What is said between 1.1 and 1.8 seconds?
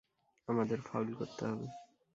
করতে হবে।